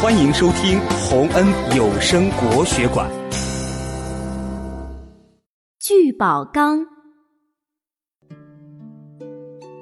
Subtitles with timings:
[0.00, 1.44] 欢迎收听洪恩
[1.76, 3.10] 有声国学馆。
[5.80, 6.86] 聚宝缸。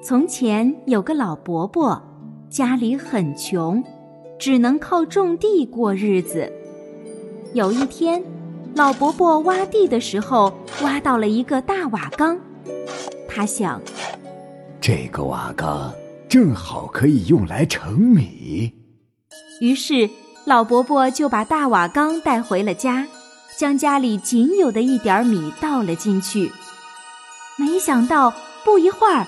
[0.02, 2.02] 从前有个老伯伯，
[2.48, 3.84] 家里很穷，
[4.38, 6.50] 只能靠种地过日子。
[7.52, 8.24] 有一天，
[8.74, 10.50] 老伯伯挖地的时候，
[10.82, 12.40] 挖到了一个大瓦缸。
[13.28, 13.78] 他想，
[14.80, 15.92] 这个瓦缸
[16.26, 18.72] 正好可以用来盛米。
[19.60, 20.10] 于是，
[20.44, 23.06] 老伯伯就把大瓦缸带回了家，
[23.56, 26.52] 将家里仅有的一点米倒了进去。
[27.56, 28.32] 没想到，
[28.64, 29.26] 不一会儿，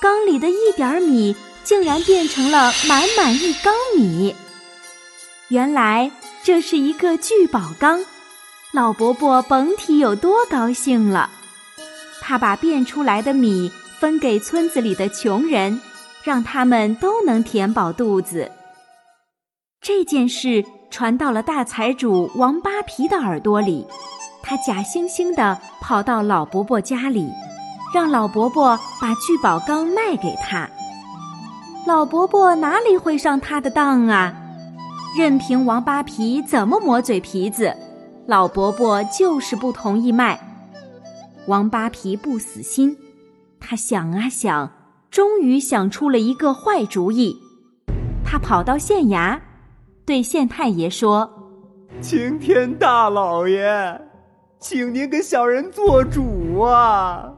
[0.00, 4.34] 缸里的一点米竟然变成了满满一缸米。
[5.48, 6.10] 原来
[6.42, 8.02] 这是一个聚宝缸，
[8.72, 11.30] 老伯伯甭提有多高兴了。
[12.22, 15.80] 他把变出来的米分给村子里的穷人，
[16.24, 18.50] 让他们都能填饱肚子。
[19.80, 23.86] 这件事传到了大财主王八皮的耳朵里，
[24.42, 27.30] 他假惺惺地跑到老伯伯家里，
[27.94, 30.68] 让老伯伯把聚宝缸卖给他。
[31.86, 34.34] 老伯伯哪里会上他的当啊？
[35.16, 37.74] 任凭王八皮怎么磨嘴皮子，
[38.26, 40.40] 老伯伯就是不同意卖。
[41.46, 42.96] 王八皮不死心，
[43.60, 44.72] 他想啊想，
[45.12, 47.40] 终于想出了一个坏主意。
[48.24, 49.38] 他跑到县衙。
[50.06, 51.28] 对县太爷说
[52.00, 54.00] ：“青天大老爷，
[54.60, 57.34] 请您给小人做主啊！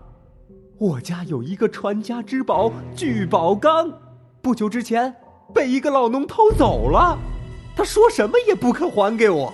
[0.77, 3.91] 我家有一个传家之宝聚宝缸，
[4.43, 5.15] 不久之前
[5.55, 7.17] 被一个老农偷走了，
[7.75, 9.51] 他说什么也不肯还给我。”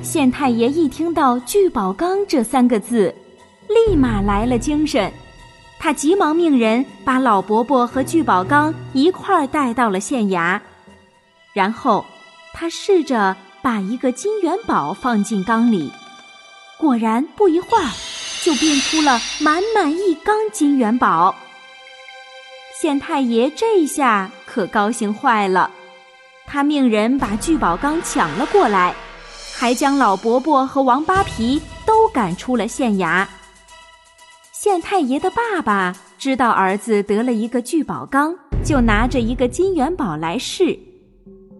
[0.00, 3.12] 县太爷一听到“聚宝缸”这三个字，
[3.66, 5.12] 立马来了精神，
[5.76, 10.60] 他急忙命人把老伯伯和聚宝缸一块儿带到了县衙。
[11.56, 12.04] 然后，
[12.52, 15.90] 他试着把一个金元宝放进缸里，
[16.76, 17.90] 果然不一会儿，
[18.44, 21.34] 就变出了满满一缸金元宝。
[22.78, 25.70] 县太爷这下可高兴坏了，
[26.46, 28.94] 他命人把聚宝缸抢了过来，
[29.56, 33.26] 还将老伯伯和王八皮都赶出了县衙。
[34.52, 40.78] 县太爷的爸爸知道儿子得了一个聚宝缸，就拿着一个金元宝来试。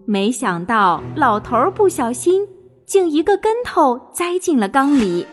[0.09, 2.47] 没想到老头儿不小心，
[2.85, 5.27] 竟一个跟头栽进了缸里。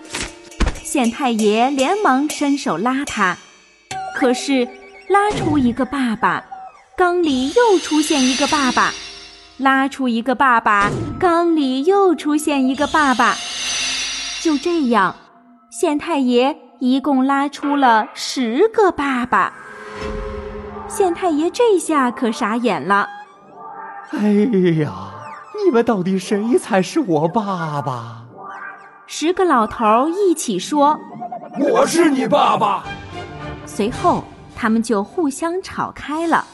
[0.82, 3.36] 县太爷连忙伸手拉他，
[4.16, 4.66] 可是
[5.08, 6.44] 拉出一个爸爸，
[6.96, 8.92] 缸里又出现一个爸爸；
[9.58, 10.90] 拉出一个爸爸，
[11.20, 13.36] 缸里又出现一个爸爸。
[14.42, 15.14] 就这样，
[15.70, 19.54] 县太爷一共拉出了十个爸爸。
[20.88, 23.08] 县太爷这下可傻眼了。
[24.10, 24.30] 哎
[24.82, 24.92] 呀，
[25.64, 28.22] 你们到底谁才是我爸爸？
[29.06, 30.98] 十个老头一起说
[31.58, 32.84] ：“我是你爸爸。”
[33.66, 36.44] 随后，他们就互相吵开了。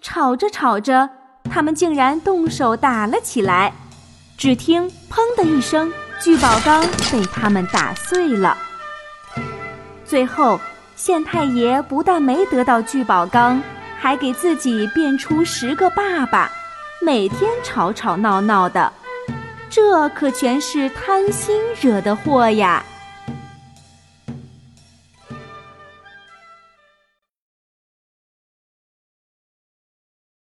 [0.00, 1.08] 吵着吵着，
[1.44, 3.72] 他们竟然动手打了起来。
[4.36, 8.56] 只听“砰”的一声，聚宝缸被他们打碎了。
[10.04, 10.58] 最后，
[10.96, 13.60] 县太爷不但没得到聚宝缸，
[13.98, 16.50] 还给自己变出十个爸爸。
[17.00, 18.92] 每天吵吵闹闹的，
[19.70, 22.84] 这可全是贪心惹的祸呀！